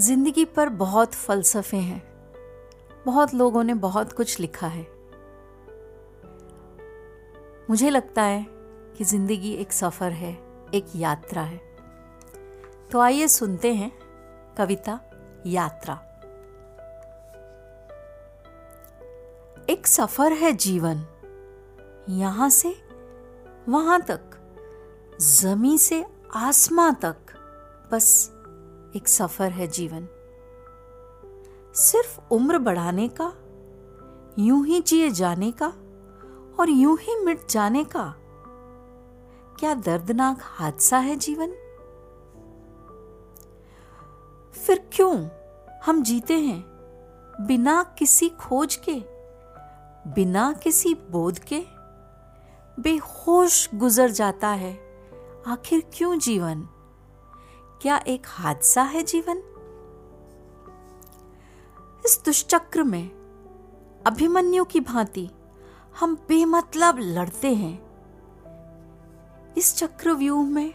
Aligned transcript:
ज़िंदगी 0.00 0.44
पर 0.44 0.68
बहुत 0.68 1.14
फलसफे 1.14 1.76
हैं। 1.76 2.02
बहुत 3.06 3.34
लोगों 3.34 3.64
ने 3.64 3.74
बहुत 3.74 4.12
कुछ 4.12 4.40
लिखा 4.40 4.66
है। 4.66 4.86
मुझे 7.70 7.90
लगता 7.90 8.22
है 8.22 8.46
कि 8.96 9.04
ज़िंदगी 9.04 9.52
एक 9.52 9.72
सफ़र 9.72 10.12
है, 10.12 10.32
एक 10.74 10.86
यात्रा 10.96 11.42
है। 11.42 11.60
तो 12.92 13.00
आइए 13.00 13.28
सुनते 13.28 13.74
हैं 13.74 13.92
कविता 14.58 15.00
यात्रा। 15.46 15.94
एक 19.70 19.86
सफ़र 19.86 20.32
है 20.32 20.52
जीवन। 20.52 21.04
यहाँ 22.08 22.50
से 22.50 22.76
वहाँ 23.68 24.00
तक। 24.00 24.30
जमी 25.20 25.78
से 25.78 26.04
आसमां 26.34 26.94
तक। 26.94 27.16
बस 27.92 28.35
एक 28.96 29.08
सफ़र 29.08 29.50
है 29.50 29.66
जीवन। 29.66 30.08
सिर्फ़ 31.74 32.20
उम्र 32.30 32.58
बढ़ाने 32.58 33.08
का, 33.08 33.32
यूँ 34.38 34.66
ही 34.66 34.80
जिए 34.80 35.10
जाने 35.10 35.52
का 35.52 35.66
और 36.60 36.70
यूँ 36.70 36.98
ही 36.98 37.24
मिट 37.24 37.48
जाने 37.48 37.84
का 37.84 38.14
क्या 39.58 39.74
दर्दनाक 39.74 40.38
हादसा 40.40 40.98
है 40.98 41.16
जीवन? 41.16 41.50
फिर 44.52 44.88
क्यों 44.92 45.28
हम 45.84 46.02
जीते 46.02 46.34
हैं 46.34 46.60
बिना 47.40 47.82
किसी 47.98 48.28
खोज 48.28 48.76
के, 48.88 48.94
बिना 50.10 50.52
किसी 50.52 50.94
बोध 50.94 51.38
के? 51.38 51.64
बेहोश 52.80 53.68
गुजर 53.74 54.10
जाता 54.10 54.48
है 54.48 54.72
आखिर 55.46 55.82
क्यों 55.94 56.18
जीवन? 56.18 56.68
क्या 57.82 57.96
एक 57.96 58.22
हादसा 58.26 58.82
है 58.82 59.02
जीवन? 59.02 59.38
इस 62.06 62.22
दुष्चक्र 62.24 62.82
में 62.82 63.10
अभिमन्यु 64.06 64.64
की 64.64 64.80
भांति 64.80 65.30
हम 66.00 66.14
बेमतलब 66.14 66.96
लड़ते 66.98 67.54
हैं। 67.54 67.86
इस 69.56 69.76
चक्रव्यूह 69.76 70.48
में 70.48 70.74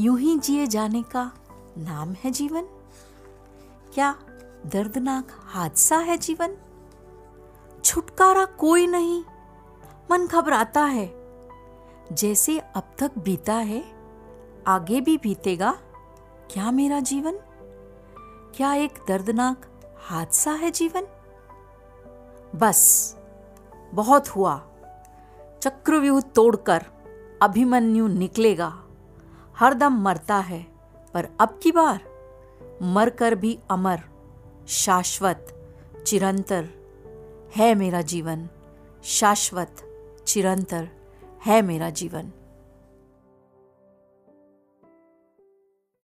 यूँ 0.00 0.18
ही 0.18 0.38
जिए 0.38 0.66
जाने 0.66 1.02
का 1.02 1.32
नाम 1.78 2.12
है 2.12 2.30
जीवन? 2.30 2.62
क्या 3.94 4.18
दर्दनाक 4.66 5.28
हादसा 5.30 5.96
है 5.96 6.18
जीवन? 6.18 6.56
छुटकारा 7.84 8.44
कोई 8.44 8.86
नहीं, 8.86 9.24
मन 10.10 10.26
घबराता 10.26 10.84
है। 10.84 11.28
जैसे 12.12 12.58
अब 12.58 12.94
तक 12.98 13.10
बीता 13.18 13.54
है, 13.54 13.84
आगे 14.66 15.00
भी 15.00 15.18
बीतेगा। 15.18 15.78
क्या 16.50 16.70
मेरा 16.70 17.00
जीवन? 17.00 17.38
क्या 18.56 18.74
एक 18.74 18.94
दर्दनाक 19.08 19.66
हादसा 19.98 20.52
है 20.52 20.70
जीवन? 20.70 21.06
बस, 22.54 23.16
बहुत 23.94 24.28
हुआ। 24.28 24.66
चक्रव्यूह 25.62 26.20
तोड़कर 26.20 26.84
अभिमन्यु 27.42 28.06
निकलेगा। 28.06 28.84
हरदम 29.56 29.92
मरता 29.92 30.36
है, 30.36 30.66
पर 31.14 31.28
अब 31.40 31.60
की 31.62 31.72
बार? 31.72 32.00
मरकर 32.82 33.34
भी 33.34 33.58
अमर, 33.70 34.00
शाश्वत, 34.68 35.52
चिरंतर 36.06 36.68
है 37.56 37.74
मेरा 37.74 38.00
जीवन। 38.00 38.48
शाश्वत, 39.04 39.76
चिरंतर 40.26 40.88
है 41.44 41.62
मेरा 41.62 41.90
जीवन। 41.90 42.32